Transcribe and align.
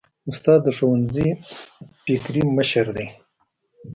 استاد 0.29 0.59
د 0.63 0.67
ښوونځي 0.77 1.29
فکري 2.03 2.43
مشر 2.57 2.85
دی. 2.97 3.07